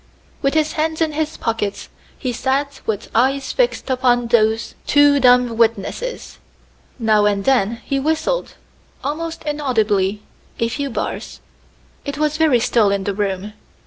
[0.41, 5.57] With his hands in his pockets he sat with eyes fixed upon those two dumb
[5.57, 6.39] witnesses.
[6.97, 8.55] Now and then he whistled,
[9.03, 10.23] almost inaudibly,
[10.57, 11.39] a few bars.
[12.03, 13.53] It was very still in the room.